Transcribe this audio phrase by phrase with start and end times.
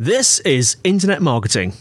[0.00, 1.72] This is Internet Marketing.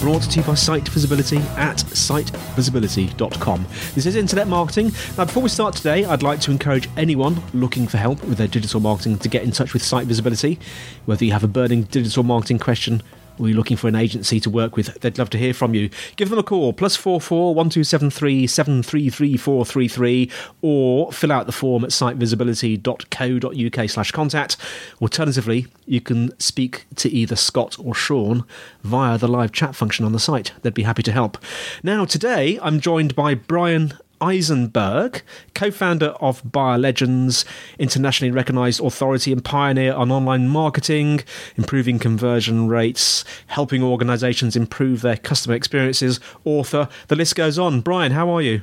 [0.00, 3.66] Brought to you by Site Visibility at sitevisibility.com.
[3.94, 4.90] This is Internet Marketing.
[5.16, 8.48] Now, before we start today, I'd like to encourage anyone looking for help with their
[8.48, 10.58] digital marketing to get in touch with Site Visibility.
[11.04, 13.04] Whether you have a burning digital marketing question
[13.38, 15.90] or you're looking for an agency to work with, they'd love to hear from you.
[16.16, 19.64] Give them a call, plus four four one two seven three seven three three four
[19.64, 20.30] three three,
[20.62, 24.56] or fill out the form at sitevisibility.co.uk slash contact.
[25.00, 28.44] Alternatively, you can speak to either Scott or Sean
[28.82, 30.52] via the live chat function on the site.
[30.62, 31.38] They'd be happy to help.
[31.82, 35.22] Now, today I'm joined by Bryan Eisenberg,
[35.54, 37.44] co founder of Buyer Legends,
[37.78, 41.20] internationally recognized authority and pioneer on online marketing,
[41.56, 46.88] improving conversion rates, helping organizations improve their customer experiences, author.
[47.08, 47.80] The list goes on.
[47.80, 48.62] Bryan, how are you?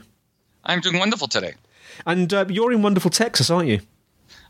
[0.64, 1.56] I'm doing wonderful today.
[2.06, 3.82] And uh, you're in wonderful Texas, aren't you?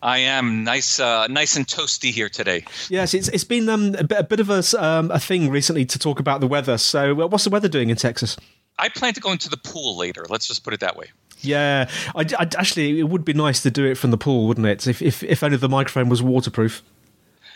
[0.02, 2.66] I am nice, uh, nice and toasty here today.
[2.90, 5.86] Yes, it's it's been um, a, bit, a bit of a, um, a thing recently
[5.86, 6.78] to talk about the weather.
[6.78, 8.36] So, uh, what's the weather doing in Texas?
[8.80, 10.26] I plan to go into the pool later.
[10.30, 11.08] Let's just put it that way.
[11.42, 14.66] Yeah, I, I, actually, it would be nice to do it from the pool, wouldn't
[14.68, 14.88] it?
[14.88, 16.82] If if, if only the microphone was waterproof.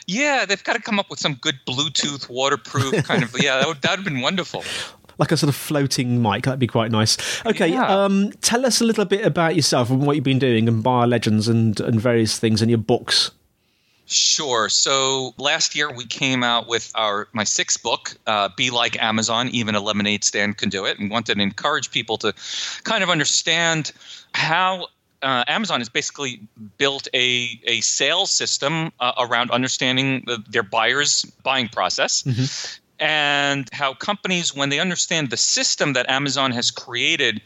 [0.05, 3.35] Yeah, they've got to come up with some good Bluetooth, waterproof kind of.
[3.41, 4.63] Yeah, that would that would have been wonderful.
[5.17, 7.17] Like a sort of floating mic, that'd be quite nice.
[7.45, 7.87] Okay, Yeah.
[7.87, 11.07] um, tell us a little bit about yourself and what you've been doing and Buyer
[11.07, 13.31] Legends and, and various things in your books.
[14.09, 14.69] Sure.
[14.69, 19.49] So last year we came out with our my sixth book, uh, "Be Like Amazon."
[19.49, 22.33] Even a lemonade stand can do it, and wanted to encourage people to
[22.83, 23.91] kind of understand
[24.33, 24.87] how
[25.21, 26.39] uh, Amazon has basically
[26.77, 32.23] built a a sales system uh, around understanding the, their buyers' buying process.
[32.99, 37.41] And how companies, when they understand the system that Amazon has created,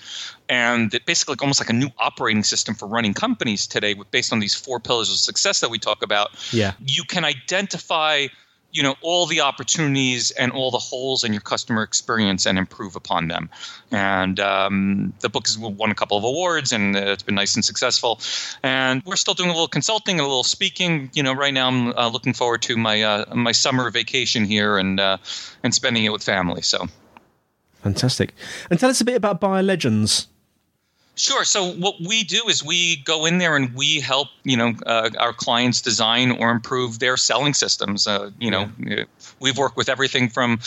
[0.51, 4.33] and it basically almost like a new operating system for running companies today, with based
[4.33, 6.73] on these four pillars of success that we talk about, Yeah.
[6.85, 8.27] you can identify
[8.73, 12.95] you know all the opportunities and all the holes in your customer experience and improve
[12.95, 13.49] upon them
[13.91, 17.65] and um, the book has won a couple of awards and it's been nice and
[17.65, 18.21] successful
[18.63, 21.67] and we're still doing a little consulting and a little speaking you know right now
[21.67, 25.17] i'm uh, looking forward to my uh, my summer vacation here and uh,
[25.63, 26.87] and spending it with family so
[27.83, 28.35] Fantastic.
[28.69, 30.27] And tell us a bit about Buyer Legends.
[31.15, 31.43] Sure.
[31.43, 35.09] So what we do is we go in there and we help you know uh,
[35.19, 38.07] our clients design or improve their selling systems.
[38.07, 39.03] Uh, you know, uh,
[39.41, 40.59] we've worked with everything from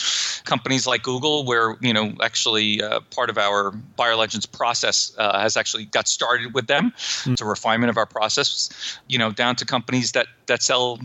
[0.43, 5.39] companies like Google, where you know actually uh, part of our Buyer Legends process uh,
[5.39, 6.93] has actually got started with them.
[7.25, 8.69] It's a refinement of our process.
[9.07, 10.99] You know, down to companies that that sell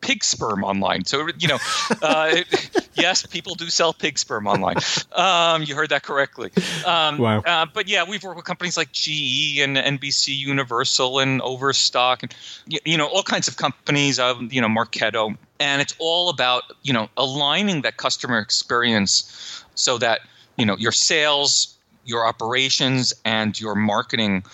[0.00, 1.04] pig sperm online.
[1.04, 1.58] So you know,
[2.02, 2.36] uh,
[2.98, 4.76] yes, people do sell pig sperm online.
[5.12, 6.50] Um, you heard that correctly.
[6.86, 7.40] Um, Wow.
[7.40, 12.34] uh, but yeah, we've worked with companies like GE and NBC Universal and Overstock and
[12.66, 14.18] you know all kinds of companies.
[14.18, 19.98] Um, you know, Marketo, and it's all about you know aligning that customer experience so
[19.98, 20.20] that
[20.56, 24.44] you know your sales, your operations, and your marketing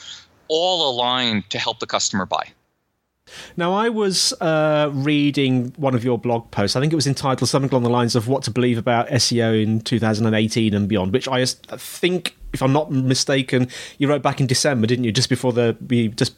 [0.48, 2.48] all align to help the customer buy.
[3.56, 6.76] Now, I was uh, reading one of your blog posts.
[6.76, 9.62] I think it was entitled something along the lines of "What to Believe About SEO
[9.62, 14.46] in 2018 and Beyond," which I think, if I'm not mistaken, you wrote back in
[14.46, 15.12] December, didn't you?
[15.12, 15.76] Just before the
[16.16, 16.34] just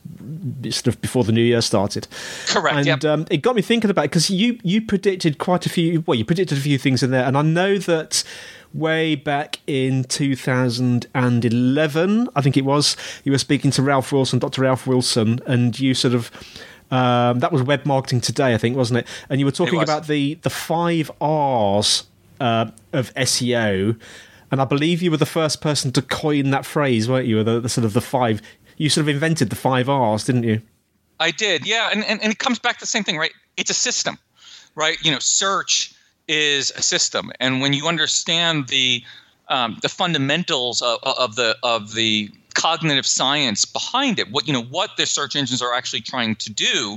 [0.71, 2.07] sort of before the new year started.
[2.47, 2.77] Correct.
[2.77, 3.05] And yep.
[3.05, 6.03] um, it got me thinking about because you you predicted quite a few.
[6.07, 8.25] Well, you predicted a few things in there, and I know that
[8.77, 14.63] way back in 2011, I think it was, you were speaking to Ralph Wilson, Dr.
[14.63, 16.31] Ralph Wilson, and you sort of.
[16.91, 19.09] Um, that was web marketing today, I think, wasn't it?
[19.29, 22.05] And you were talking about the the five R's
[22.41, 23.99] uh, of SEO,
[24.51, 27.43] and I believe you were the first person to coin that phrase, weren't you?
[27.43, 28.41] The, the sort of the five.
[28.77, 30.63] You sort of invented the five R's, didn't you?
[31.19, 33.33] I did, yeah, and, and and it comes back to the same thing, right?
[33.57, 34.19] It's a system,
[34.75, 34.97] right?
[35.03, 35.95] You know, search
[36.29, 39.03] is a system, and when you understand the
[39.49, 44.63] um, the fundamentals of, of the of the cognitive science behind it what you know
[44.63, 46.97] what the search engines are actually trying to do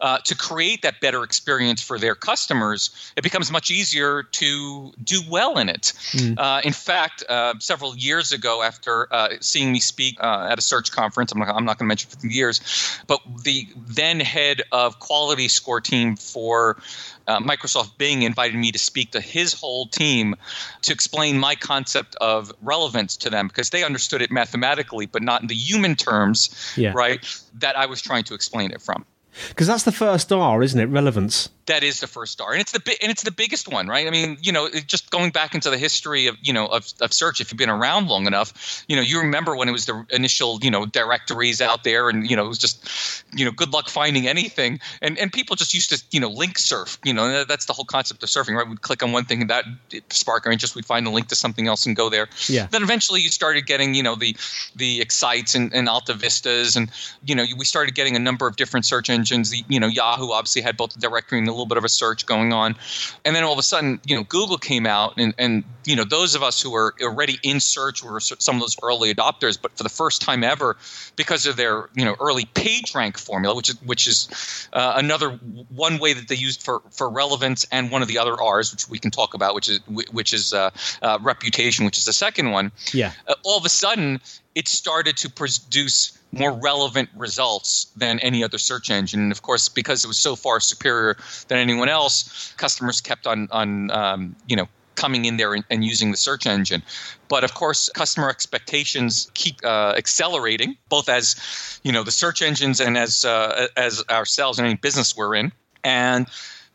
[0.00, 5.20] uh, to create that better experience for their customers it becomes much easier to do
[5.30, 6.36] well in it mm.
[6.38, 10.62] uh, in fact uh, several years ago after uh, seeing me speak uh, at a
[10.62, 12.60] search conference i'm not, I'm not going to mention for years
[13.06, 16.78] but the then head of quality score team for
[17.26, 20.34] uh, Microsoft Bing invited me to speak to his whole team
[20.82, 25.42] to explain my concept of relevance to them because they understood it mathematically, but not
[25.42, 26.92] in the human terms, yeah.
[26.94, 27.24] right?
[27.54, 29.04] That I was trying to explain it from.
[29.48, 30.86] Because that's the first R, isn't it?
[30.86, 33.86] Relevance that is the first star and it's the bi- and it's the biggest one
[33.86, 36.86] right i mean you know just going back into the history of you know of,
[37.00, 39.86] of search if you've been around long enough you know you remember when it was
[39.86, 43.50] the initial you know directories out there and you know it was just you know
[43.50, 47.12] good luck finding anything and and people just used to you know link surf you
[47.12, 49.64] know that's the whole concept of surfing right we'd click on one thing and that
[50.10, 52.82] spark our interest we'd find a link to something else and go there yeah then
[52.82, 54.36] eventually you started getting you know the
[54.76, 56.90] the excites and, and alta vistas and
[57.24, 60.30] you know we started getting a number of different search engines the, you know yahoo
[60.30, 62.76] obviously had both the directory and a little bit of a search going on.
[63.24, 66.04] And then all of a sudden, you know, Google came out, and, and you know,
[66.04, 69.58] those of us who were already in search were some of those early adopters.
[69.60, 70.76] But for the first time ever,
[71.16, 75.98] because of their you know early PageRank formula, which is which is uh, another one
[75.98, 78.98] way that they used for for relevance, and one of the other R's, which we
[78.98, 80.70] can talk about, which is which is uh,
[81.02, 82.72] uh, reputation, which is the second one.
[82.92, 83.12] Yeah.
[83.26, 84.20] Uh, all of a sudden,
[84.56, 89.20] it started to produce more relevant results than any other search engine.
[89.20, 91.16] And of course, because it was so far superior
[91.48, 94.66] than anyone else, customers kept on on um, you know
[94.96, 96.82] coming in there and, and, using the search engine.
[97.28, 101.36] But of course, customer expectations keep uh, accelerating, both as
[101.84, 105.52] you know the search engines and as uh, as ourselves and any business we're in.
[105.84, 106.26] And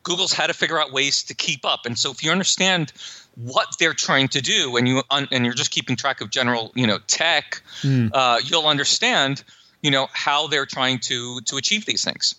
[0.03, 1.85] Google's had to figure out ways to keep up.
[1.85, 2.91] And so, if you understand
[3.35, 6.71] what they're trying to do and you un- and you're just keeping track of general
[6.75, 8.09] you know tech mm.
[8.13, 9.43] uh, you'll understand
[9.81, 12.35] you know how they're trying to to achieve these things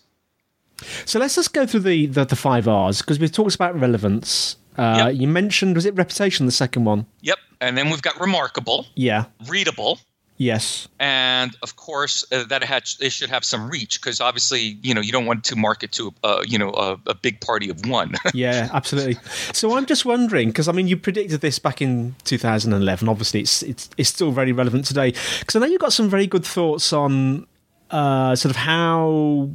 [1.05, 4.56] so let's just go through the the, the five r's because we've talked about relevance
[4.76, 5.20] uh, yep.
[5.20, 9.25] you mentioned was it reputation the second one yep and then we've got remarkable yeah
[9.49, 9.99] readable
[10.38, 14.79] Yes, and of course uh, that it, had, it should have some reach because obviously
[14.82, 17.70] you know you don't want to market to uh, you know a, a, big party
[17.70, 18.14] of one.
[18.34, 19.19] yeah, absolutely.
[19.52, 23.08] So I'm just wondering because I mean you predicted this back in 2011.
[23.08, 26.26] Obviously, it's it's, it's still very relevant today because I know you've got some very
[26.26, 27.46] good thoughts on
[27.90, 29.50] uh, sort of how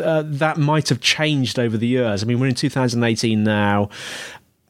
[0.00, 2.22] uh, that might have changed over the years.
[2.22, 3.88] I mean, we're in 2018 now.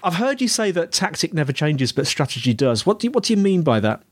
[0.02, 2.84] I've heard you say that tactic never changes, but strategy does.
[2.84, 4.02] What do you, what do you mean by that?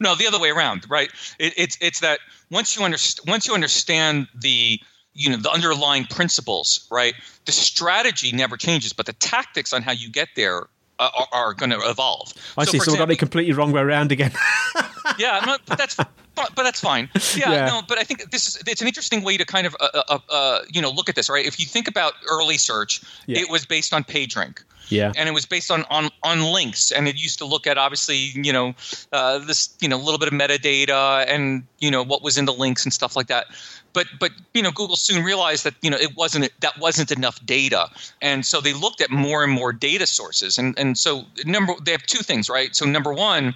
[0.00, 1.10] No, the other way around, right?
[1.38, 4.80] It, it's it's that once you understand once you understand the
[5.14, 7.14] you know the underlying principles, right?
[7.46, 10.66] The strategy never changes, but the tactics on how you get there
[10.98, 12.32] uh, are, are going to evolve.
[12.56, 12.78] I so see.
[12.80, 14.32] So we got it completely wrong way around again.
[15.18, 15.96] yeah, no, but that's
[16.36, 17.08] but, but that's fine.
[17.36, 19.76] Yeah, yeah, no, but I think this is it's an interesting way to kind of
[19.78, 21.44] uh, uh, uh, you know look at this, right?
[21.44, 23.40] If you think about early search, yeah.
[23.40, 24.62] it was based on PageRank.
[24.88, 25.12] Yeah.
[25.16, 26.92] And it was based on, on, on links.
[26.92, 28.74] And it used to look at obviously, you know,
[29.12, 32.44] uh, this, you know, a little bit of metadata and, you know, what was in
[32.44, 33.46] the links and stuff like that.
[33.92, 37.44] But, but you know, Google soon realized that, you know, it wasn't, that wasn't enough
[37.44, 37.88] data.
[38.22, 40.58] And so they looked at more and more data sources.
[40.58, 42.74] And, and so number, they have two things, right?
[42.76, 43.54] So number one,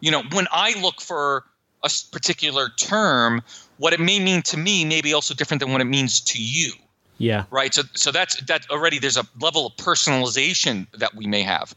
[0.00, 1.44] you know, when I look for
[1.84, 3.42] a particular term,
[3.78, 6.42] what it may mean to me may be also different than what it means to
[6.42, 6.72] you.
[7.18, 7.44] Yeah.
[7.50, 7.74] Right.
[7.74, 11.74] So so that's that already there's a level of personalization that we may have.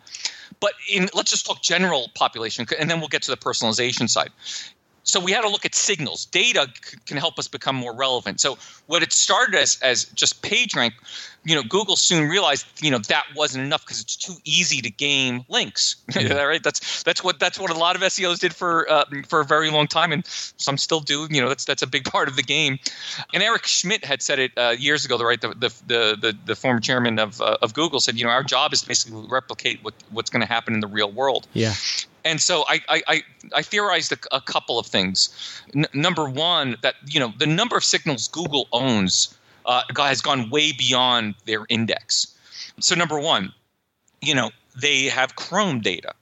[0.60, 4.30] But in let's just talk general population and then we'll get to the personalization side
[5.04, 6.26] so we had to look at signals.
[6.26, 8.40] Data c- can help us become more relevant.
[8.40, 10.94] So what it started as as just PageRank,
[11.44, 14.92] you know, Google soon realized, you know, that wasn't enough because it's too easy to
[14.92, 15.96] game links.
[16.16, 16.62] right?
[16.62, 19.72] That's that's what that's what a lot of SEOs did for uh, for a very
[19.72, 21.28] long time, and some still do.
[21.32, 22.78] You know, that's that's a big part of the game.
[23.34, 25.18] And Eric Schmidt had said it uh, years ago.
[25.18, 28.32] The right, the the the, the former chairman of uh, of Google said, you know,
[28.32, 31.48] our job is basically replicate what what's going to happen in the real world.
[31.54, 31.74] Yeah
[32.24, 33.24] and so I, I,
[33.56, 35.62] I theorized a, a, couple of things.
[35.76, 40.50] N- number one, that you know the number of signals Google owns uh, has gone
[40.50, 42.36] way beyond their index.
[42.80, 43.54] So number one,
[44.22, 46.14] you know they have Chrome data,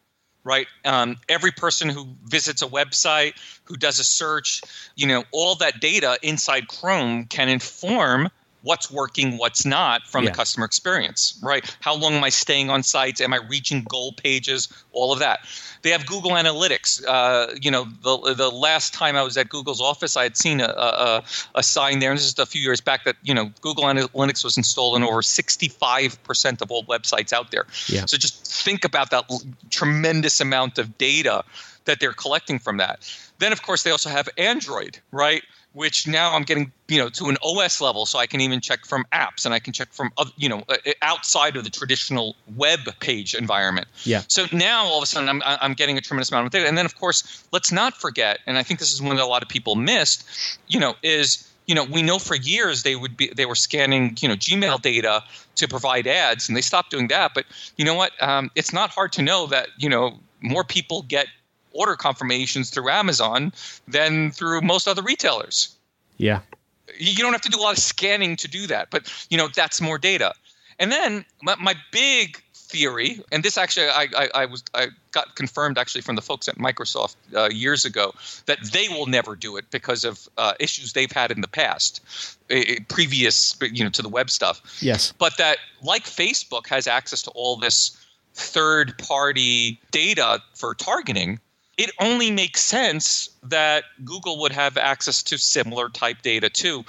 [0.43, 0.67] right?
[0.85, 3.33] Um, every person who visits a website,
[3.65, 4.61] who does a search,
[4.95, 8.29] you know, all that data inside Chrome can inform
[8.63, 10.31] what's working, what's not from Yeah.
[10.31, 11.63] the customer experience, right?
[11.79, 13.21] How long am I staying on sites?
[13.21, 14.67] Am I reaching goal pages?
[14.91, 15.39] All of that.
[15.81, 17.01] They have Google Analytics.
[17.07, 20.59] Uh, you know, the the last time I was at Google's office, I had seen
[20.59, 21.23] a, a,
[21.55, 24.43] a sign there, and this is a few years back, that you know Google Analytics
[24.43, 27.65] was installed in over 65 percent of all websites out there.
[27.87, 28.05] Yeah.
[28.05, 31.43] So just think about that l- tremendous amount of data
[31.85, 32.99] that they're collecting from that.
[33.39, 35.43] Then, of course, they also have Android, right?
[35.73, 38.85] Which now I'm getting, you know, to an OS level, so I can even check
[38.85, 42.79] from apps and I can check from, you know, uh, outside of the traditional web
[42.99, 43.87] page environment.
[44.03, 44.23] Yeah.
[44.27, 46.67] So now all of a sudden I'm, I'm getting a tremendous amount of data.
[46.67, 49.27] And then, of course, let's not forget, and I think this is one that a
[49.27, 50.27] lot of people missed,
[50.67, 54.17] you know, is you know we know for years they would be they were scanning
[54.19, 55.23] you know Gmail data
[55.55, 57.33] to provide ads, and they stopped doing that.
[57.35, 57.45] But
[57.77, 58.11] you know what?
[58.21, 61.27] Um, it's not hard to know that you know more people get
[61.71, 63.51] order confirmations through Amazon
[63.87, 65.75] than through most other retailers
[66.17, 66.39] Yeah.
[66.97, 69.47] you don't have to do a lot of scanning to do that but you know
[69.55, 70.33] that's more data
[70.79, 75.35] and then my, my big theory and this actually I, I, I was i got
[75.35, 78.13] confirmed actually from the folks at microsoft uh, years ago
[78.45, 82.01] that they will never do it because of uh, issues they've had in the past
[82.51, 85.13] eh, previous you know to the web stuff Yes.
[85.17, 87.97] but that like facebook has access to all this
[88.35, 91.39] third party data for targeting
[91.79, 96.83] it only makes sense that google would have access to similar type data too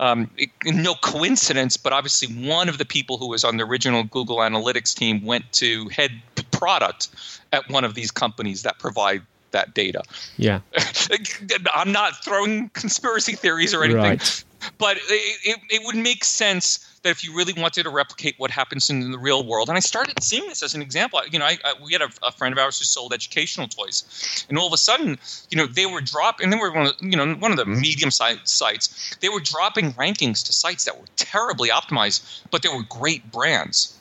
[0.00, 4.04] um, it- no coincidence but obviously one of the people who was on the original
[4.04, 6.10] google analytics team went to head
[6.52, 7.08] product
[7.52, 10.02] at one of these companies that provide that data
[10.36, 10.60] Yeah.
[11.74, 14.44] i'm not throwing conspiracy theories or anything Right.
[14.78, 15.02] but it,
[15.44, 19.12] it, it would make sense that if you really wanted to replicate what happens in
[19.12, 21.20] the real world, and I started seeing this as an example.
[21.30, 24.44] You know, I, I, we had a, a friend of ours who sold educational toys,
[24.48, 25.16] and all of a sudden,
[25.48, 26.44] you know, they were dropping.
[26.44, 29.16] And they were one of, you know one of the medium-sized sites.
[29.20, 33.96] They were dropping rankings to sites that were terribly optimized, but they were great brands,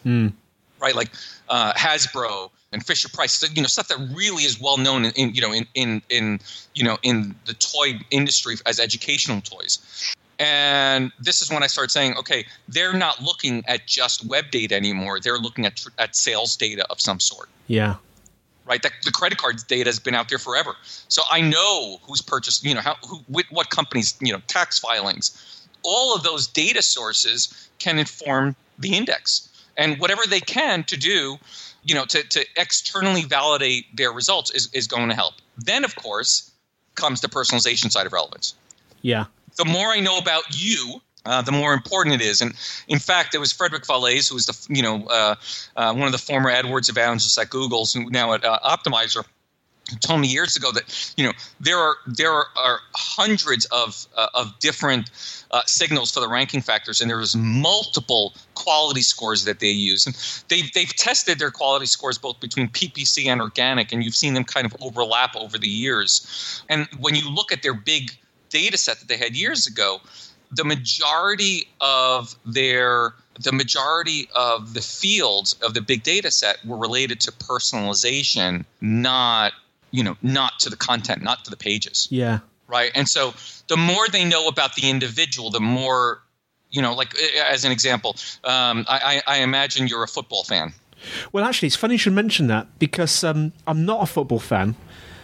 [0.79, 0.95] right?
[0.95, 1.11] Like
[1.47, 5.35] uh, Hasbro and Fisher Price, you know, stuff that really is well known in, in
[5.35, 6.39] you know in, in in
[6.73, 9.77] you know in the toy industry as educational toys.
[10.39, 14.75] And this is when I start saying, okay, they're not looking at just web data
[14.75, 15.19] anymore.
[15.19, 17.95] They're looking at tr- at sales data of some sort, Yeah.
[18.65, 18.81] right?
[18.81, 20.75] That the credit card data has been out there forever.
[21.07, 24.77] So I know who's purchased, you know, how who with what companies, you know, tax
[24.77, 25.31] filings.
[25.83, 31.37] All of those data sources can inform the index, and whatever they can to do,
[31.83, 35.35] you know, to to externally validate their results is is going to help.
[35.57, 36.51] Then, of course,
[36.95, 38.55] comes the personalization side of relevance
[39.01, 39.25] Yeah.
[39.57, 42.41] The more I know about you, uh, the more important it is.
[42.41, 42.53] And
[42.87, 45.35] in fact, it was Frederick Vallaeys, who was the you know uh,
[45.75, 49.25] uh, one of the former AdWords evangelists at Google's, who now at uh, Optmyzr,
[49.99, 54.57] told me years ago that you know there are there are, hundreds of uh, of
[54.59, 55.09] different
[55.51, 60.15] uh, signals for the ranking factors, and there's multiple quality scores that they use, and
[60.49, 64.43] they've they've tested their quality scores both between PPC and organic, and you've seen them
[64.43, 66.61] kind of overlap over the years.
[66.69, 68.11] And when you look at their big
[68.49, 69.99] data set that they had years ago,
[70.51, 76.77] the majority of their the majority of the fields of the big data set were
[76.77, 79.53] related to personalization, not
[79.91, 82.39] you know, not to the content, not to the pages, Yeah.
[82.67, 82.91] right?
[82.95, 83.33] And so
[83.69, 86.21] the more they know about the individual, the more
[86.69, 86.93] you know.
[86.93, 87.13] Like
[87.49, 90.73] as an example, um, I, I, I imagine you're a football fan.
[91.31, 94.75] Well, actually, it's funny you should mention that because um, I'm not a football fan,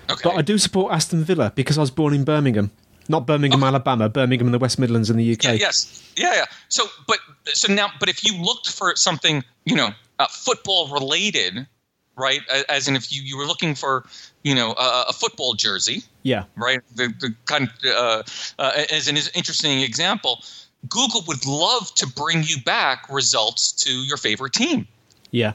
[0.09, 0.21] Okay.
[0.23, 2.71] but I do support Aston Villa because I was born in Birmingham.
[3.11, 5.43] Not Birmingham, Alabama, Birmingham and the West Midlands in the UK.
[5.43, 6.45] Yeah, yes, yeah, yeah.
[6.69, 11.67] So, but so now, but if you looked for something, you know, uh, football related,
[12.15, 12.41] right?
[12.69, 14.05] As in, if you, you were looking for,
[14.43, 16.45] you know, a, a football jersey, Yeah.
[16.55, 16.79] right?
[16.95, 18.23] The, the kind of, uh,
[18.59, 20.43] uh, as an interesting example,
[20.87, 24.87] Google would love to bring you back results to your favorite team
[25.31, 25.53] Yeah.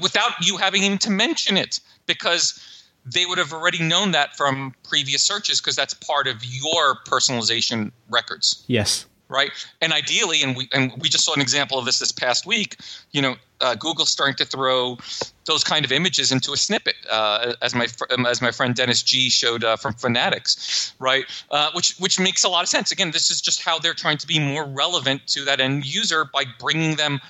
[0.00, 2.60] without you having even to mention it because
[3.04, 7.92] they would have already known that from previous searches because that's part of your personalization
[8.08, 9.06] records Yes.
[9.28, 9.50] right?
[9.80, 12.76] And ideally, and we and we just saw an example of this this past week.
[13.12, 14.98] You know, uh, Google's starting to throw
[15.46, 18.74] those kind of images into a snippet, uh, as my fr- um, as my friend
[18.74, 21.24] Dennis G showed uh, from Fanatics, right?
[21.50, 22.90] Uh, which which makes a lot of sense.
[22.92, 26.24] Again, this is just how they're trying to be more relevant to that end user
[26.24, 27.20] by bringing them,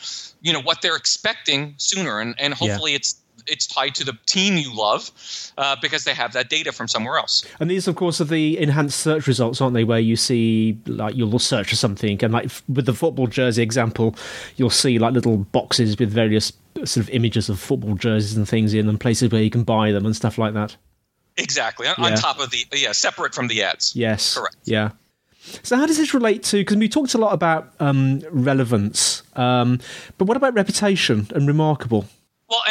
[0.41, 3.17] you know, what they're expecting sooner, and and hopefully it's
[3.51, 5.11] it's tied to the team you love
[5.59, 7.45] uh, because they have that data from somewhere else.
[7.59, 9.85] And these, of course, are the enhanced search results, aren't they?
[9.85, 13.63] Where you see, like, you'll search for something, and like f- with the football jersey
[13.63, 14.15] example,
[14.57, 18.73] you'll see like little boxes with various sort of images of football jerseys and things
[18.75, 20.77] in, and places where you can buy them and stuff like that.
[21.37, 22.05] Exactly on, Yeah.
[22.07, 23.95] on top of the yeah, separate from the ads.
[23.97, 24.37] Yes.
[24.37, 24.57] Correct.
[24.65, 24.91] Yeah.
[25.63, 26.59] So, how does this relate to?
[26.59, 29.81] Because we talked a lot about um, relevance, um,
[30.19, 32.07] but what about reputation and remarkable?
[32.49, 32.63] Well,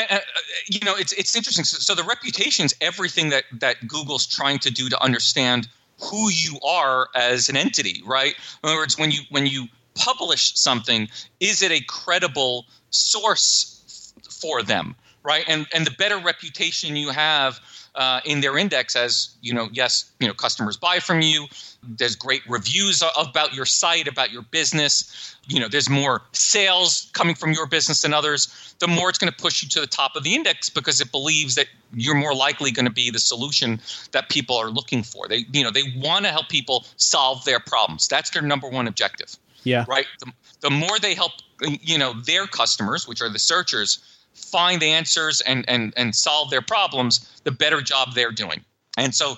[0.67, 1.65] you know, it's it's interesting.
[1.65, 5.67] So, so the reputation is everything that that Google's trying to do to understand
[6.01, 8.33] who you are as an entity, right?
[8.63, 14.33] In other words, when you when you publish something, is it a credible source f-
[14.33, 15.43] for them, right?
[15.47, 17.59] And and the better reputation you have
[17.95, 21.47] uh, in their index as you know yes you know customers buy from you
[21.83, 25.35] there's great reviews about your site about your business.
[25.47, 28.75] You know there's more sales coming from your business than others.
[28.79, 31.11] The more it's going to push you to the top of the index because it
[31.11, 33.79] believes that you're more likely going to be the solution
[34.11, 35.27] that people are looking for.
[35.27, 38.07] They you know they want to help people solve their problems.
[38.07, 39.85] That's their number one objective yeah.
[39.87, 40.05] right?
[40.19, 40.31] The,
[40.61, 43.99] the more they help you know their customers which are the searchers
[44.33, 48.63] find the answers and and and solve their problems, the better job they're doing.
[48.97, 49.37] And so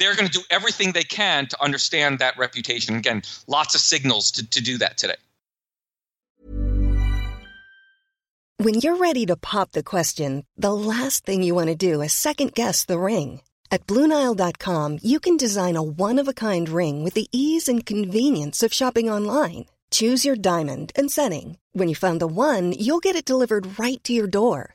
[0.00, 2.96] they're going to do everything they can to understand that reputation.
[2.96, 5.20] Again, lots of signals to, to do that today.
[8.56, 12.12] When you're ready to pop the question, the last thing you want to do is
[12.12, 13.40] second guess the ring.
[13.70, 17.86] At Bluenile.com, you can design a one of a kind ring with the ease and
[17.86, 19.66] convenience of shopping online.
[19.90, 21.56] Choose your diamond and setting.
[21.72, 24.74] When you find the one, you'll get it delivered right to your door.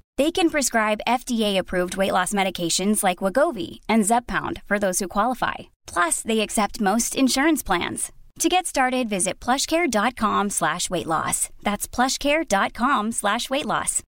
[0.21, 5.71] They can prescribe FDA-approved weight loss medications like Wegovy and Zepbound for those who qualify.
[5.87, 8.11] Plus, they accept most insurance plans.
[8.37, 11.49] To get started, visit plushcare.com slash weight loss.
[11.63, 14.03] That's plushcare.com slash weight loss.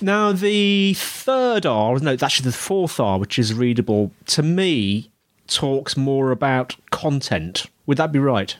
[0.00, 5.10] Now, the third R, no, actually the fourth R, which is readable, to me,
[5.48, 7.66] talks more about content.
[7.84, 8.56] Would that be right?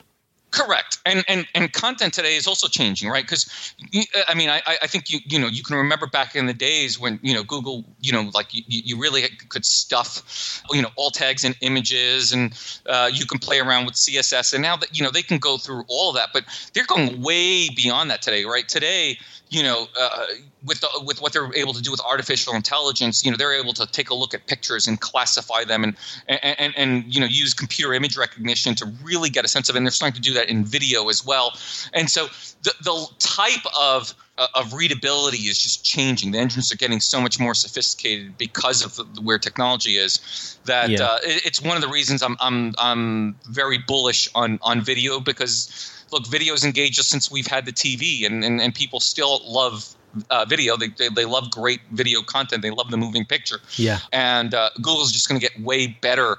[0.55, 3.25] Correct, and and and content today is also changing, right?
[3.25, 3.73] Because
[4.25, 6.97] I mean, I I think you you know you can remember back in the days
[6.97, 11.15] when you know Google you know like you, you really could stuff you know alt
[11.15, 15.03] tags and images, and uh, you can play around with CSS, and now that you
[15.03, 18.45] know they can go through all of that, but they're going way beyond that today,
[18.45, 18.65] right?
[18.65, 19.17] Today
[19.49, 20.25] you know, uh,
[20.65, 23.73] with the, with what they're able to do with artificial intelligence, you know, they're able
[23.73, 25.95] to take a look at pictures and classify them, and
[26.27, 29.75] and and, and you know, use computer image recognition to really get a sense of.
[29.75, 29.79] it.
[29.79, 31.53] And they're starting to do that in video as well.
[31.93, 32.27] And so
[32.63, 36.31] the the type of uh, of readability is just changing.
[36.31, 40.57] The engines are getting so much more sophisticated because of the, where technology is.
[40.65, 41.03] That Yeah.
[41.03, 45.19] uh, it, it's one of the reasons I'm I'm I'm very bullish on on video
[45.19, 49.41] because look, video's engaged us since we've had the TV, and and, and people still
[49.45, 49.95] love.
[50.29, 53.99] Uh, video they, they they love great video content they love the moving picture Yeah.
[54.13, 56.37] and uh, Google's just going to get way better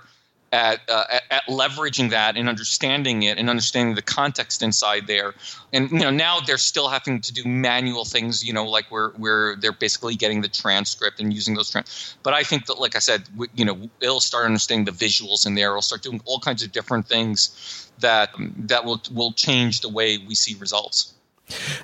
[0.50, 5.34] at, uh, at at leveraging that and understanding it and understanding the context inside there.
[5.74, 8.42] And you know now they're still having to do manual things.
[8.42, 11.70] You know, like where where they're basically getting the transcript and using those.
[11.70, 14.92] Trans- but I think that, like I said, w- you know, it'll start understanding the
[14.92, 15.70] visuals in there.
[15.70, 20.18] It'll start doing all kinds of different things that that will will change the way
[20.18, 21.14] we see results.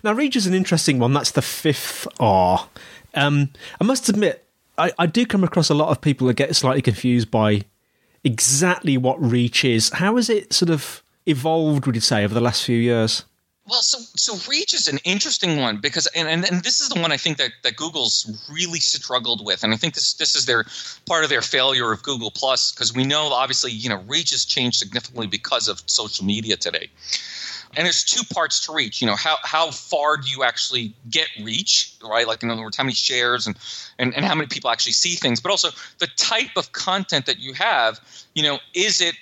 [0.02, 1.12] Now, Reach is an interesting one.
[1.12, 2.68] That's the fifth R.
[3.14, 4.44] Um, I must admit,
[4.76, 7.62] I, I do come across a lot of people that get slightly confused by
[8.24, 9.90] exactly what Reach is.
[9.90, 13.24] How has it sort of evolved, would you say, over the last few years?
[13.72, 17.00] Well, so so Reach is an interesting one because, and, and, and this is the
[17.00, 20.44] one I think that, that Google's really struggled with, and I think this this is
[20.44, 20.66] their
[21.06, 24.44] part of their failure of Google Plus because we know obviously you know Reach has
[24.44, 26.90] changed significantly because of social media today,
[27.74, 29.00] and there's two parts to Reach.
[29.00, 32.26] You know how how far do you actually get Reach, right?
[32.26, 33.56] Like in other words, how many shares and
[33.98, 37.38] and, and how many people actually see things, but also the type of content that
[37.38, 38.00] you have.
[38.34, 39.14] You know, is it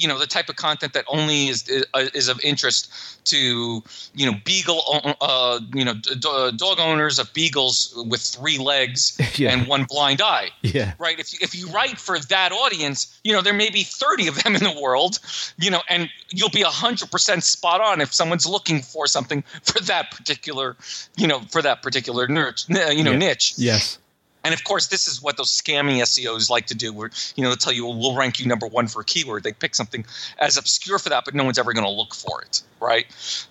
[0.00, 2.90] you know the type of content that only is is uh, of interest
[3.24, 3.82] to
[4.14, 4.82] you know beagle
[5.20, 5.94] uh, you know
[6.28, 9.52] uh, dog owners of beagles with three legs Yeah.
[9.52, 10.94] and one blind eye Yeah.
[10.98, 14.28] right if you, if you write for that audience you know there may be 30
[14.28, 15.18] of them in the world
[15.58, 20.10] you know and you'll be 100% spot on if someone's looking for something for that
[20.10, 20.76] particular
[21.16, 23.18] you know for that particular niche uh, you know Yeah.
[23.28, 23.98] niche Yes.
[24.42, 26.92] And of course, this is what those scammy SEOs like to do.
[26.92, 29.42] Where you know they'll tell you, well, "We'll rank you number one for a keyword."
[29.42, 30.04] They pick something
[30.38, 33.06] as obscure for that, but no one's ever going to look for it, right?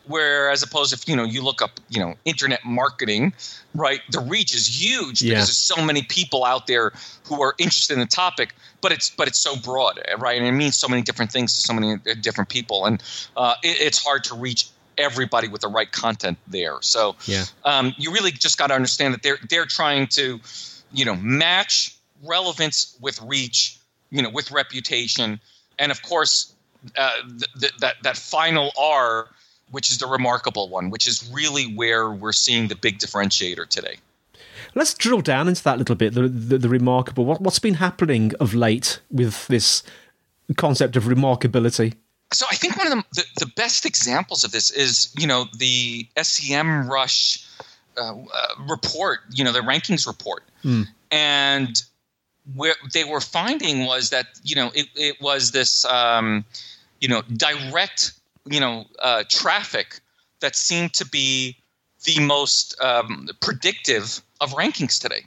[0.07, 3.33] Whereas opposed, if you know you look up, you know, internet marketing,
[3.75, 4.01] right?
[4.11, 5.33] The reach is huge Yeah.
[5.33, 6.91] because there's so many people out there
[7.23, 10.37] who are interested in the topic, but it's but it's so broad, right?
[10.37, 13.01] And it means so many different things to so many uh, different people, and
[13.37, 16.75] uh, it, it's hard to reach everybody with the right content there.
[16.81, 17.45] So Yeah.
[17.63, 20.41] um, you really just got to understand that they're they're trying to,
[20.91, 23.77] you know, match relevance with reach,
[24.09, 25.39] you know, with reputation,
[25.77, 26.53] and of course,
[26.97, 29.27] uh, th- th- that that final R,
[29.71, 33.97] which is the remarkable one, which is really where we're seeing the big differentiator today.
[34.75, 36.13] Let's drill down into that a little bit.
[36.13, 37.25] The, the, the remarkable.
[37.25, 39.83] What, what's been happening of late with this
[40.57, 41.95] concept of remarkability?
[42.31, 45.47] So I think one of the, the, the best examples of this is, you know,
[45.57, 47.45] the SEMrush
[47.99, 50.43] uh, uh, report, you know, the rankings report.
[51.11, 51.81] And
[52.55, 56.45] where they were finding was that, you know, it, it was this, um,
[56.99, 58.13] you know, direct,
[58.45, 59.99] you know, uh, traffic
[60.39, 61.57] that seemed to be
[62.05, 65.25] the most um, predictive of rankings today.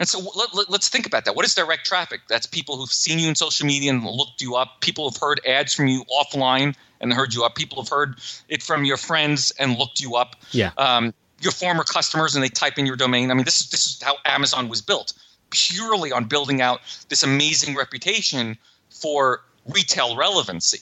[0.00, 1.34] And so let, let, us think about that.
[1.34, 2.20] What is direct traffic?
[2.28, 4.80] That's people who've seen you in social media and looked you up.
[4.80, 7.56] People have heard ads from you offline and heard you up.
[7.56, 10.36] People have heard it from your friends and looked you up.
[10.52, 10.70] Yeah.
[10.78, 13.30] Um, your former customers and they type in your domain.
[13.30, 15.12] I mean, this is this is how Amazon was built,
[15.50, 18.56] purely on building out this amazing reputation
[18.90, 20.80] for retail relevancy,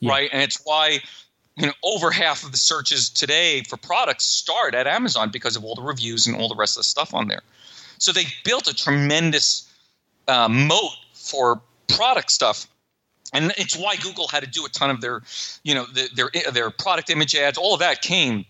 [0.00, 0.10] Yeah.
[0.12, 0.30] right?
[0.32, 1.00] And it's why
[1.56, 5.64] you know over half of the searches today for products start at Amazon because of
[5.64, 7.42] all the reviews and all the rest of the stuff on there.
[7.98, 9.68] So they built a tremendous
[10.28, 12.66] uh, moat for product stuff,
[13.32, 15.22] and it's why Google had to do a ton of their,
[15.64, 17.58] you know, the, their their product image ads.
[17.58, 18.46] All of that came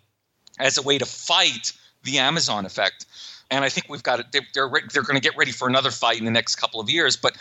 [0.61, 1.73] as a way to fight
[2.05, 3.07] the Amazon effect.
[3.51, 4.27] And I think we've got it.
[4.33, 7.17] They're they're, going to get ready for another fight in the next couple of years.
[7.17, 7.37] But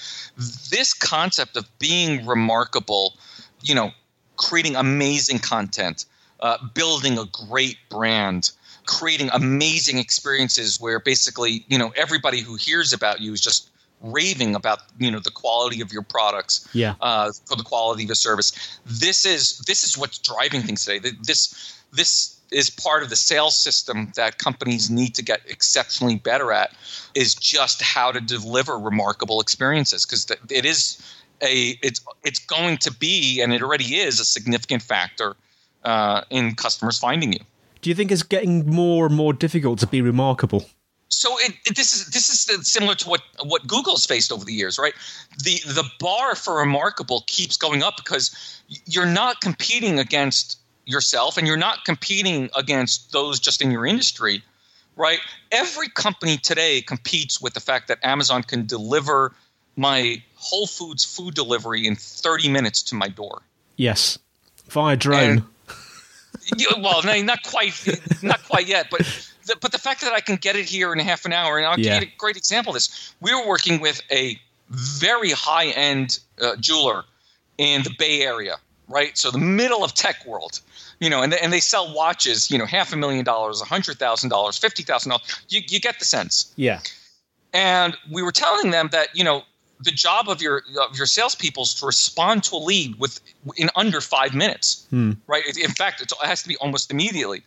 [0.71, 3.13] this concept of being remarkable,
[3.62, 3.91] you know,
[4.36, 6.05] creating amazing content,
[6.39, 8.51] uh, building a great brand,
[8.88, 13.69] creating amazing experiences where basically, you know, everybody who hears about you is just
[14.01, 16.95] raving about you know the quality of your products Yeah.
[17.01, 18.53] uh, for the quality of the service
[18.86, 23.55] this is this is what's driving things today this this is part of the sales
[23.55, 26.71] system that companies need to get exceptionally better at
[27.15, 30.97] is just how to deliver remarkable experiences because it is
[31.41, 35.35] a it's it's going to be and it already is a significant factor
[35.83, 37.39] uh, in customers finding you
[37.81, 40.65] Do you think it's getting more and more difficult to be remarkable?
[41.12, 44.53] so it, it- this is this is similar to what what Google's faced over the
[44.53, 44.93] years, right?
[45.43, 48.35] The the bar for remarkable keeps going up because
[48.85, 50.58] you're not competing against
[50.89, 54.43] yourself and you're not competing against those just in your industry,
[54.95, 55.19] right?
[55.52, 59.34] Every company today competes with the fact that Amazon can deliver
[59.75, 63.41] my Whole Foods food delivery in 30 minutes to my door.
[63.78, 64.17] Yes.
[64.69, 65.21] Via drone.
[65.21, 65.43] And-
[66.84, 67.73] well, not quite,
[68.23, 68.88] not quite yet.
[68.89, 69.02] But
[69.45, 71.65] the, but the fact that I can get it here in half an hour, and
[71.67, 71.99] I'll Yeah.
[71.99, 73.13] give you a great example of this.
[73.21, 77.04] We were working with a very high end uh, jeweler
[77.58, 78.58] in the Bay Area,
[78.89, 79.17] right?
[79.17, 80.60] So the middle of tech world,
[80.99, 83.65] you know, and they, and they sell watches, you know, half a million dollars, a
[83.65, 85.41] hundred thousand dollars, fifty thousand dollars.
[85.49, 86.82] You you get the sense yeah.
[87.54, 89.43] and we were telling them that you know
[89.81, 93.19] the job of your of your salespeople is to respond to a lead with
[93.55, 94.85] in under five minutes,
[95.25, 95.43] right?
[95.57, 97.43] In fact, it's, it has to be almost immediately.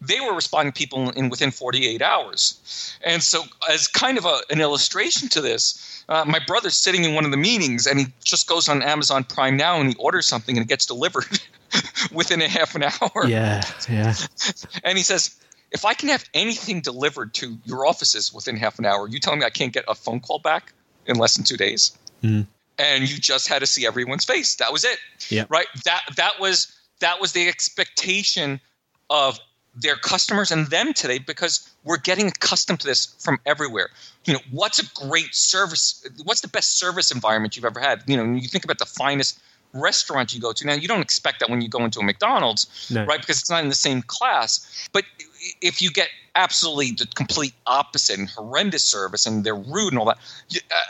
[0.00, 4.40] They were responding to people in within 48 hours, and so as kind of a,
[4.50, 8.06] an illustration to this, uh, my brother's sitting in one of the meetings, and he
[8.22, 11.26] just goes on Amazon Prime now and he orders something and it gets delivered
[12.12, 13.62] within a half an hour Yeah.
[13.88, 14.14] Yeah.
[14.84, 15.34] and he says,
[15.70, 19.40] if I can have anything delivered to your offices within half an hour, you telling
[19.40, 20.74] me I can't get a phone call back
[21.06, 21.96] in less than two days?
[22.22, 22.46] Mm.
[22.78, 24.56] And you just had to see everyone's face.
[24.56, 24.98] That was it.
[25.28, 25.44] Yeah.
[25.48, 25.66] Right.
[25.84, 28.60] That that was that was the expectation
[29.10, 29.38] of
[29.74, 33.88] their customers and them today because we're getting accustomed to this from everywhere.
[34.24, 36.06] You know, what's a great service?
[36.24, 38.02] What's the best service environment you've ever had?
[38.06, 39.40] You know, when you think about the finest
[39.72, 40.66] restaurant you go to.
[40.66, 43.04] Now, you don't expect that when you go into a McDonald's, No.
[43.06, 43.20] right?
[43.20, 44.88] Because it's not in the same class.
[44.92, 45.04] But
[45.62, 50.06] if you get absolutely the complete opposite and horrendous service and they're rude and all
[50.06, 50.18] that,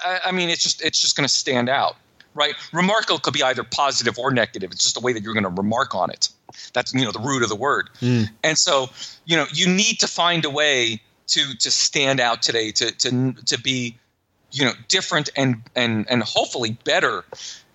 [0.05, 1.97] I, I mean, it's just it's just going to stand out,
[2.35, 2.55] right?
[2.73, 4.71] Remarkable could be either positive or negative.
[4.73, 6.29] It's just the way that you're going to remark on it.
[6.73, 7.91] That's you know the root of the word.
[8.01, 8.29] Mm.
[8.45, 8.91] And so
[9.25, 13.33] you know you need to find a way to to stand out today to to
[13.47, 13.97] to be
[14.53, 17.25] you know different and and and hopefully better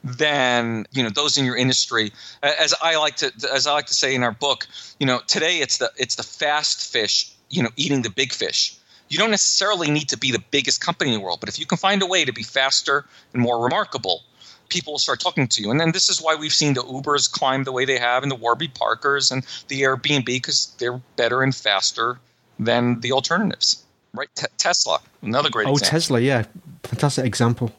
[0.04, 2.12] than you know those in your industry
[2.44, 4.68] as i like to as i like to say in our book
[5.00, 8.76] you know today it's the it's the fast fish you know eating the big fish
[9.10, 11.66] you don't necessarily need to be the biggest company in the world but if you
[11.66, 14.24] can find a way to be faster and more remarkable
[14.70, 17.32] people will start talking to you and then this is why we've seen the ubers
[17.32, 21.42] climb the way they have and the warby parkers and the airbnb because they're better
[21.42, 22.20] and faster
[22.60, 23.84] than the alternatives
[24.14, 25.74] right Te- tesla another great example.
[25.74, 26.00] Oh, example.
[26.00, 26.44] Tesla, yeah.
[26.84, 27.72] Fantastic example.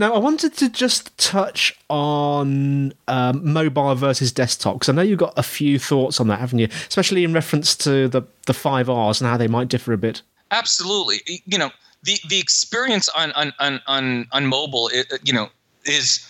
[0.00, 5.18] Now, I wanted to just touch on um, mobile versus desktop because I know you've
[5.18, 6.68] got a few thoughts on that, haven't you?
[6.86, 10.22] Especially in reference to the, the five R's and how they might differ a bit.
[10.52, 11.42] Absolutely.
[11.46, 11.70] You know,
[12.04, 14.90] the the experience on on on on, on mobile,
[15.24, 15.48] you know,
[15.84, 16.24] is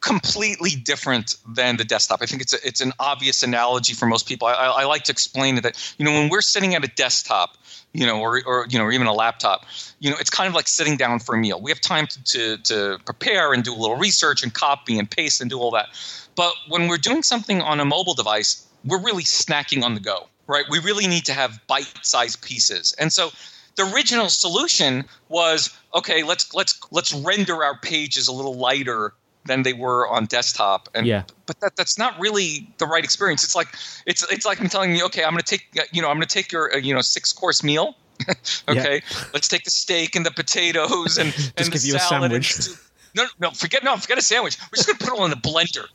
[0.00, 2.20] completely different than the desktop.
[2.20, 4.46] I think it's a, it's an obvious analogy for most people.
[4.46, 7.56] I, I, I like to explain that you know when we're sitting at a desktop,
[7.94, 9.64] you know, or or you know, or even a laptop,
[10.00, 11.60] you know, it's kind of like sitting down for a meal.
[11.60, 15.10] We have time to to, to prepare and do a little research and copy and
[15.10, 15.88] paste and do all that.
[16.34, 20.28] But when we're doing something on a mobile device, we're really snacking on the go,
[20.48, 20.64] right?
[20.68, 23.30] We really need to have bite-sized pieces, and so
[23.76, 29.14] the original solution was okay let's let's let's render our pages a little lighter
[29.46, 31.24] than they were on desktop and Yeah.
[31.46, 33.68] but that that's not really the right experience it's like
[34.06, 36.26] it's it's like me telling you okay i'm going to take you know i'm going
[36.26, 37.94] to take your uh, you know six course meal
[38.68, 39.02] okay
[39.32, 42.44] let's take the steak and the potatoes and and the give you a salad and
[42.44, 42.78] sandwich.
[43.14, 44.56] no, no, forget no, forget a sandwich.
[44.60, 45.86] We're just gonna put it all in the blender,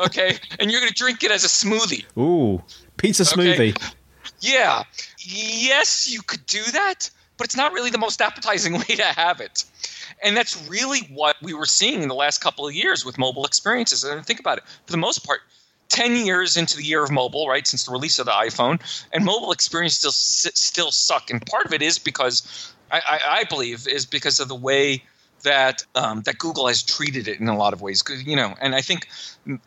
[0.06, 0.38] okay?
[0.58, 2.04] And you're gonna drink it as a smoothie.
[2.18, 2.62] Ooh,
[2.96, 3.72] pizza Okay.
[3.72, 3.92] smoothie.
[4.40, 4.82] Yeah.
[5.20, 9.40] Yes, you could do that, but it's not really the most appetizing way to have
[9.40, 9.64] it.
[10.22, 13.44] And that's really what we were seeing in the last couple of years with mobile
[13.44, 14.04] experiences.
[14.04, 14.64] And think about it.
[14.86, 15.40] For the most part,
[15.88, 18.80] 10 years into the year of mobile, right, since the release of the iPhone,
[19.12, 21.30] and mobile experience still still suck.
[21.30, 25.02] And part of it is because I, I, I believe is because of the way
[25.42, 28.02] that um, that Google has treated it in a lot of ways.
[28.24, 29.08] You know, and I think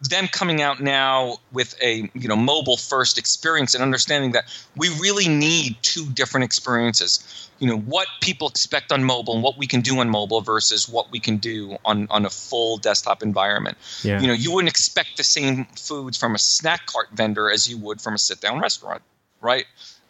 [0.10, 4.90] them coming out now with a you know mobile first experience and understanding that we
[5.00, 7.49] really need two different experiences.
[7.60, 10.88] You know, what people expect on mobile and what we can do on mobile versus
[10.88, 13.78] what we can do on on a full desktop environment.
[14.04, 14.22] Yeah.
[14.22, 17.78] You know, you wouldn't expect the same foods from a snack cart vendor as you
[17.78, 19.02] would from a sit down restaurant,
[19.42, 19.66] right?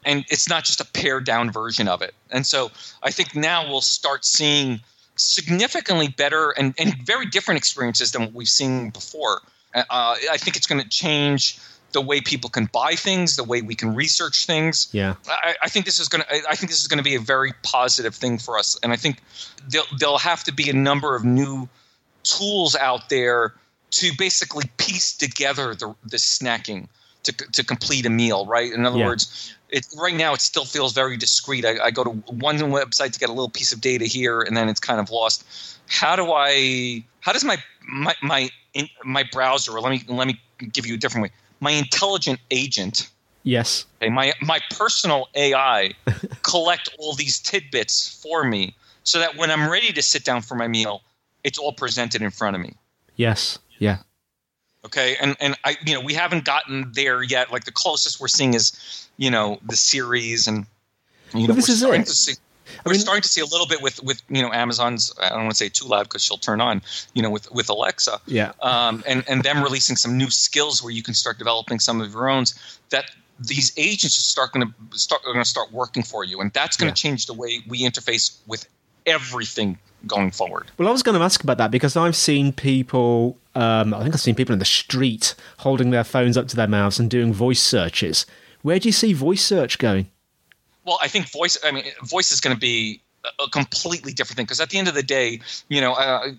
[0.05, 2.13] and it's not just a pared down version of it.
[2.31, 2.71] And so
[3.03, 4.81] I think now we'll start seeing
[5.15, 9.41] significantly better and, and very different experiences than what we've seen before.
[9.75, 11.59] Uh, I think it's going to change
[11.91, 14.87] the way people can buy things, the way we can research things.
[14.91, 15.15] Yeah.
[15.27, 16.49] I, I think this is going to.
[16.49, 18.95] I think this is going to be a very positive thing for us, and I
[18.95, 19.21] think
[19.67, 21.67] there'll, there'll have to be a number of new
[22.23, 23.53] tools out there
[23.91, 26.87] to basically piece together the, the snacking
[27.23, 28.45] to, to complete a meal.
[28.45, 28.71] Right.
[28.71, 29.07] In other Yeah.
[29.07, 31.65] words, it right now it still feels very discreet.
[31.65, 34.55] I, I go to one website to get a little piece of data here, and
[34.55, 35.43] then it's kind of lost.
[35.87, 37.03] How do I?
[37.21, 39.71] How does my my my in, my browser?
[39.75, 40.39] Or let me let me
[40.71, 41.31] give you a different way.
[41.59, 43.09] My intelligent agent
[43.43, 43.85] Yes.
[44.01, 45.93] Okay, my my personal AI
[46.43, 50.55] collect all these tidbits for me, so that when I'm ready to sit down for
[50.55, 51.01] my meal,
[51.43, 52.73] it's all presented in front of me.
[53.15, 53.57] Yes.
[53.77, 53.99] Yeah.
[54.85, 57.51] Okay, and and I you know we haven't gotten there yet.
[57.51, 60.65] Like the closest we're seeing is you know the series and
[61.33, 62.07] you know Well, this we're is starting it.
[62.07, 62.33] to see.
[62.85, 65.11] We're starting to see a little bit with, with you know Amazon's.
[65.21, 66.81] I don't want to say too loud because she'll turn on.
[67.13, 68.19] You know with with Alexa.
[68.27, 68.51] Yeah.
[68.61, 72.11] um, and and them releasing some new skills where you can start developing some of
[72.13, 72.45] your own
[72.89, 73.05] that
[73.39, 76.51] these agents are start going to start are going to start working for you and
[76.53, 77.09] that's going to Yeah.
[77.11, 78.67] change the way we interface with
[79.05, 79.77] everything
[80.07, 83.37] going forward Well, I was going to ask about that because I've seen people.
[83.55, 86.67] Um, I think I've seen people in the street holding their phones up to their
[86.67, 88.25] mouths and doing voice searches.
[88.61, 90.09] Where do you see voice search going?
[90.89, 93.01] Well i think voice i mean voice is going to be
[93.45, 96.31] a- completely different thing because at the end of the day you know uh,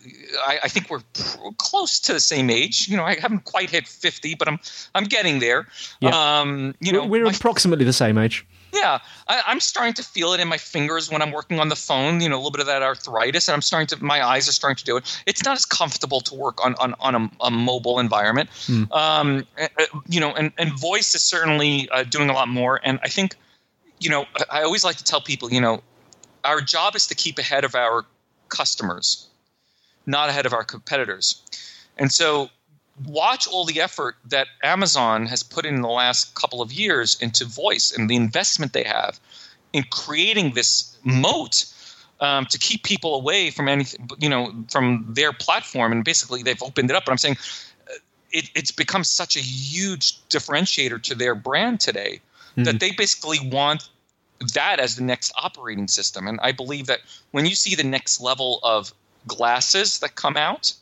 [0.51, 3.71] I, I think we're pr- close to the same age you know i haven't quite
[3.71, 4.59] hit 50 but i'm
[4.97, 5.67] i'm getting there
[6.01, 6.11] Yeah.
[6.41, 8.45] um you know we're my- approximately the same age.
[8.73, 11.75] Yeah, I, I'm starting to feel it in my fingers when I'm working on the
[11.89, 12.21] phone.
[12.23, 13.97] You know, a little bit of that arthritis, and I'm starting to.
[14.05, 15.03] My eyes are starting to do it.
[15.27, 18.49] It's not as comfortable to work on on, on a, a mobile environment.
[18.93, 22.79] Um, uh, uh, you know, and and voice is certainly uh, doing a lot more.
[22.85, 23.35] And I think,
[24.01, 25.83] you know, I always like to tell people, you know,
[26.43, 28.07] our job is to keep ahead of our
[28.49, 29.29] customers,
[30.07, 31.43] not ahead of our competitors.
[31.99, 32.49] And so
[33.07, 37.45] watch all the effort that Amazon has put in the last couple of years into
[37.45, 39.21] voice and the investment they have
[39.73, 41.67] in creating this moat
[42.21, 45.93] um, to keep people away from anything, you know, from their platform.
[45.93, 47.05] And basically, they've opened it up.
[47.05, 47.37] But I'm saying
[47.89, 47.95] uh,
[48.33, 52.21] it, it's become such a huge differentiator to their brand today
[52.55, 52.65] Hmm.
[52.65, 53.89] that they basically want
[54.55, 56.27] that as the next operating system.
[56.27, 58.93] And I believe that when you see the next level of
[59.27, 60.73] glasses that come out,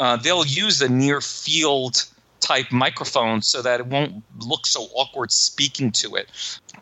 [0.00, 2.04] uh, they'll use the near field
[2.40, 6.28] type microphone so that it won't look so awkward speaking to it.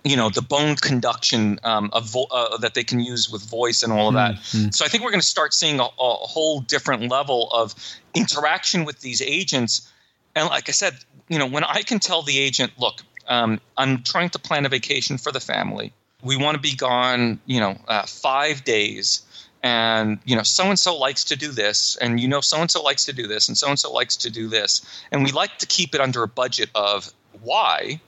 [0.04, 3.82] You know, the bone conduction um, of vo- uh, that they can use with voice
[3.82, 4.36] and all of that.
[4.72, 7.74] So I think we're going to start seeing a, a whole different level of
[8.14, 9.90] interaction with these agents.
[10.36, 10.94] And like I said,
[11.28, 14.68] you know, when I can tell the agent, look, um, I'm trying to plan a
[14.68, 15.92] vacation for the family.
[16.22, 19.22] We want to be gone, you know, uh, five days
[19.62, 22.70] and you know so and so likes to do this and you know so and
[22.70, 25.32] so likes to do this and so and so likes to do this and we
[25.32, 27.12] like to keep it under a budget of
[27.42, 28.00] y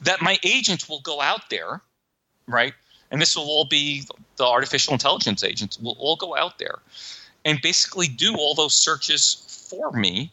[0.00, 1.80] that my agent will go out there
[2.46, 2.72] right
[3.10, 4.04] and this will all be
[4.36, 6.78] the artificial intelligence agents will all go out there
[7.44, 10.32] and basically do all those searches for me.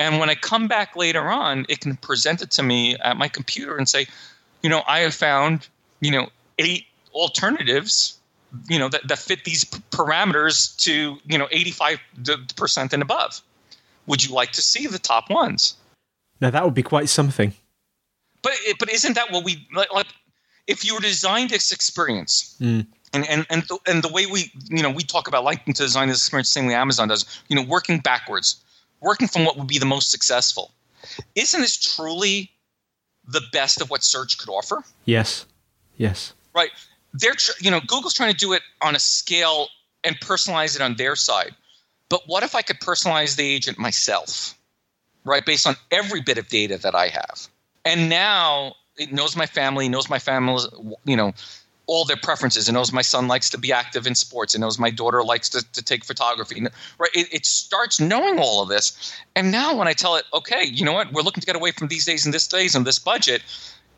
[0.00, 3.28] And when I come back later on, it can present it to me at my
[3.28, 4.06] computer and say,
[4.62, 5.68] you know, I have found,
[6.00, 8.18] you know, eight alternatives,
[8.66, 13.42] you know, that, that fit these p- parameters to, you know, 85% and above.
[14.06, 15.76] Would you like to see the top ones?
[16.40, 17.52] Now that would be quite something.
[18.40, 19.92] But but isn't that what we like?
[19.92, 20.06] like
[20.66, 22.86] if you were to design this experience, mm.
[23.12, 25.82] and and and the, and the way we you know we talk about liking to
[25.82, 28.64] design this experience, the same way Amazon does, you know, working backwards,
[29.00, 30.72] working from what would be the most successful.
[31.34, 32.50] Isn't this truly
[33.26, 34.82] the best of what search could offer?
[35.04, 35.46] Yes.
[35.96, 36.32] Yes.
[36.54, 36.70] Right?
[37.12, 39.68] They're tr- you know Google's trying to do it on a scale
[40.04, 41.54] and personalize it on their side.
[42.08, 44.54] But what if I could personalize the agent myself?
[45.24, 47.48] Right, based on every bit of data that I have.
[47.84, 50.66] And now it knows my family, knows my family's,
[51.04, 51.34] you know,
[51.90, 52.68] all their preferences.
[52.68, 54.54] It knows my son likes to be active in sports.
[54.54, 56.64] It knows my daughter likes to, to take photography.
[56.98, 57.10] Right?
[57.12, 59.12] It, it starts knowing all of this.
[59.34, 61.72] And now when I tell it, okay, you know what, we're looking to get away
[61.72, 63.42] from these days and this days and this budget,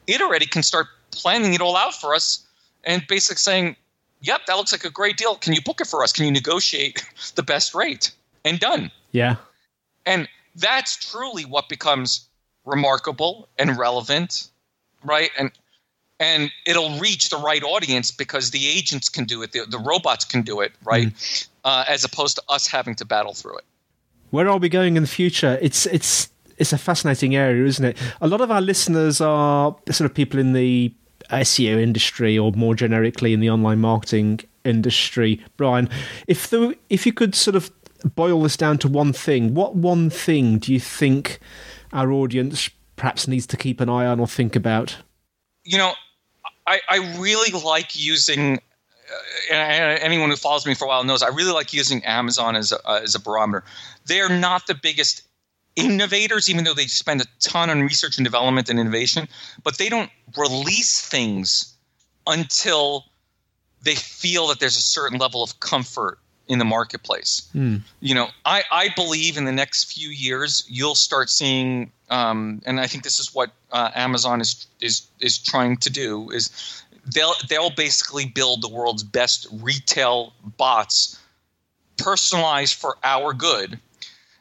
[0.06, 2.46] it already can start planning it all out for us
[2.84, 3.76] and basically saying,
[4.22, 5.34] yep, that looks like a great deal.
[5.34, 6.14] Can you book it for us?
[6.14, 8.10] Can you negotiate the best rate?
[8.42, 8.90] And done.
[9.10, 9.36] Yeah.
[10.06, 12.26] And that's truly what becomes
[12.64, 14.48] remarkable and relevant,
[15.04, 15.30] right?
[15.38, 15.52] And
[16.22, 20.24] and it'll reach the right audience because the agents can do it, the, the robots
[20.24, 21.48] can do it, right?
[21.64, 23.64] Uh, as opposed to us having to battle through it.
[24.30, 25.58] Where are we going in the future?
[25.60, 27.98] It's it's it's a fascinating area, isn't it?
[28.20, 30.94] A lot of our listeners are sort of people in the
[31.30, 35.44] SEO industry or more generically in the online marketing industry.
[35.56, 35.88] Bryan,
[36.28, 37.70] if the if you could sort of
[38.14, 41.40] boil this down to one thing, what one thing do you think
[41.92, 44.98] our audience perhaps needs to keep an eye on or think about?
[45.64, 45.92] You know,
[46.66, 48.58] I, I really like using.
[49.50, 52.56] Uh, and anyone who follows me for a while knows I really like using Amazon
[52.56, 53.64] as a, uh, as a barometer.
[54.06, 55.22] They're not the biggest
[55.76, 59.28] innovators, even though they spend a ton on research and development and innovation,
[59.64, 61.74] but they don't release things
[62.26, 63.04] until
[63.82, 67.48] they feel that there's a certain level of comfort in the marketplace.
[68.00, 72.78] You know, I, I believe in the next few years you'll start seeing, um, and
[72.78, 76.50] I think this is what uh, Amazon is is is trying to do is
[77.06, 81.18] they'll they'll basically build the world's best retail bots,
[81.96, 83.80] personalized for our good,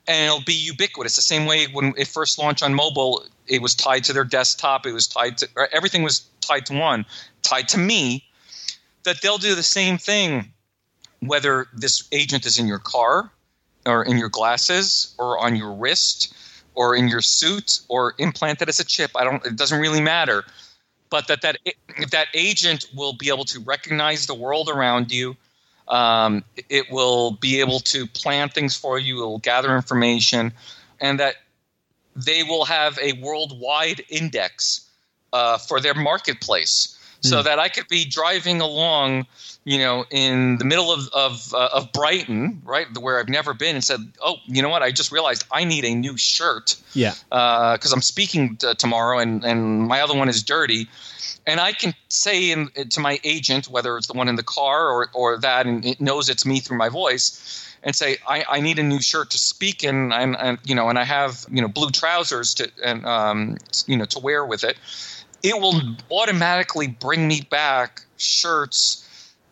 [0.06, 1.16] and it'll be ubiquitous.
[1.16, 4.86] The same way when it first launched on mobile, it was tied to their desktop.
[4.86, 7.06] It was tied to everything was tied to one,
[7.42, 8.26] tied to me.
[9.04, 10.52] That they'll do the same thing
[11.22, 13.32] whether this agent is in your car
[13.86, 16.36] or in your glasses or on your wrist
[16.76, 20.44] or in your suit or implanted as a chip i don't it doesn't really matter
[21.10, 21.58] but that that
[22.12, 25.36] that agent will be able to recognize the world around you
[25.88, 30.54] um, it will be able to plan things for you it will gather information
[31.00, 31.36] and that
[32.16, 34.90] they will have a worldwide index
[35.34, 36.98] uh, for their marketplace.
[37.24, 39.28] So that I could be driving along,
[39.63, 43.76] you know, in the middle of of, uh, of Brighton, right, where I've never been,
[43.76, 44.82] and said, "Oh, you know what?
[44.82, 47.13] I just realized I need a new shirt Yeah.
[47.30, 50.88] because I'm speaking t- tomorrow, and and my other one is dirty."
[51.47, 54.89] And I can say in, to my agent, whether it's the one in the car
[54.89, 58.62] or or that, and it knows it's me through my voice, and say, I, I
[58.62, 61.62] need a new shirt to speak in, and, and you know, and I have you
[61.62, 64.78] know blue trousers to and um, you know to wear with it
[65.43, 65.82] it will
[66.12, 69.01] automatically bring me back shirts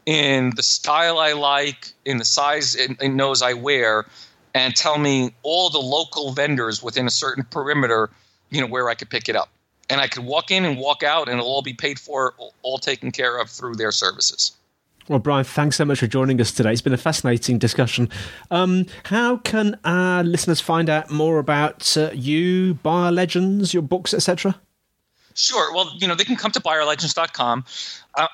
[0.09, 4.07] in the style I like, in the size it, it knows I wear,
[4.55, 8.09] and tell me all the local vendors within a certain perimeter,
[8.49, 9.49] you know, where I could pick it up.
[9.87, 12.33] And I could walk in and walk out, and it'll all be paid for,
[12.63, 14.53] all taken care of through their services.
[15.07, 16.71] Well, Bryan, thanks so much for joining us today.
[16.71, 18.09] It's been a fascinating discussion.
[18.49, 24.15] Um, how can our listeners find out more about uh, you, Buyer Legends, your books,
[24.15, 24.59] etc.?
[25.39, 25.73] Sure.
[25.73, 27.65] Well, you know, they can come to buyerlegends.com.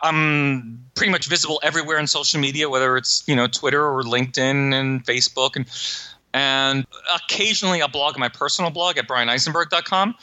[0.01, 4.73] I'm pretty much visible everywhere in social media, whether it's, you know, Twitter or LinkedIn
[4.73, 5.55] and Facebook.
[5.55, 5.65] And
[6.33, 6.85] and
[7.15, 10.15] occasionally I'll blog my personal blog at bryaneisenberg.com.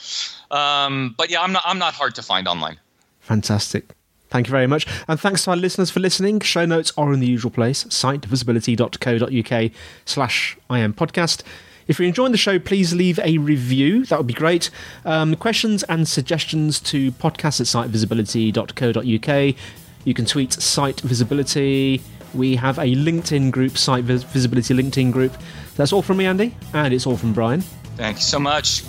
[0.50, 2.76] Um, but yeah, I'm not, I'm not hard to find online.
[3.20, 3.94] Fantastic.
[4.28, 4.86] Thank you very much.
[5.08, 6.40] And thanks to our listeners for listening.
[6.40, 9.72] Show notes are in the usual place, sitevisibility.co.uk
[10.04, 11.42] slash IM podcast.
[11.88, 14.04] If you're enjoying the show, please leave a review.
[14.06, 14.70] That would be great.
[15.04, 19.56] Um, questions and suggestions to podcast at sitevisibility.co.uk.
[20.04, 22.02] You can tweet Site Visibility.
[22.34, 25.36] We have a LinkedIn group, Site Visibility LinkedIn group.
[25.76, 27.60] That's all from me, Andy, and it's all from Bryan.
[27.96, 28.80] Thank you so much.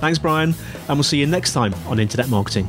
[0.00, 0.54] Thanks, Bryan,
[0.88, 2.68] and we'll see you next time on Internet Marketing.